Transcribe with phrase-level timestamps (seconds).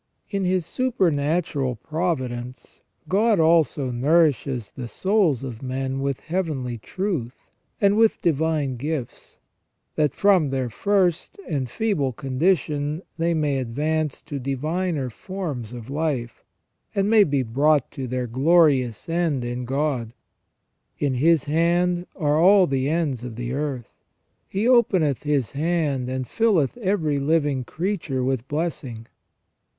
[0.31, 7.95] In His supernatural Providence God also nourishes the souls of men with heavenly truth, and
[7.95, 9.37] with divine gifts,
[9.93, 16.43] that from their first and feeble condition they may advance to diviner forms of life,
[16.95, 20.13] and may be brought to their glorious end in God."
[21.07, 23.93] In His hand are all the ends of the earth.""
[24.49, 29.05] He openeth His hand, and filleth every living creature with blessing."